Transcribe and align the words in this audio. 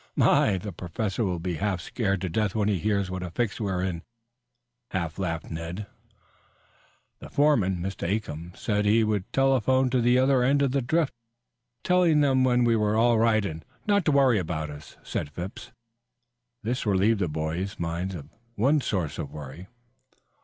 "My! 0.15 0.57
the 0.57 0.71
Professor 0.71 1.23
will 1.23 1.37
be 1.37 1.57
half 1.57 1.79
scared 1.79 2.21
to 2.21 2.27
death 2.29 2.55
when 2.55 2.67
he 2.67 2.79
hears 2.79 3.11
what 3.11 3.21
a 3.21 3.29
fix 3.29 3.59
we 3.61 3.69
are 3.69 3.83
in," 3.83 4.01
half 4.89 5.19
laughed 5.19 5.51
Ned. 5.51 5.85
"The 7.19 7.29
foreman, 7.29 7.77
Mr. 7.81 8.09
Acomb, 8.09 8.57
said 8.57 8.85
he 8.85 9.03
would 9.03 9.31
telephone 9.31 9.91
to 9.91 10.01
the 10.01 10.17
other 10.17 10.41
end 10.41 10.63
of 10.63 10.71
the 10.71 10.81
drift 10.81 11.13
telling 11.83 12.21
them 12.21 12.43
we 12.43 12.75
were 12.75 12.97
all 12.97 13.19
right 13.19 13.45
and 13.45 13.63
not 13.85 14.03
to 14.05 14.11
worry 14.11 14.39
about 14.39 14.71
us," 14.71 14.97
said 15.03 15.29
Phipps. 15.29 15.71
This 16.63 16.83
relieved 16.83 17.19
the 17.19 17.29
boys' 17.29 17.77
minds 17.79 18.15
of 18.15 18.27
one 18.55 18.81
source 18.81 19.19
of 19.19 19.29
worry. 19.31 19.67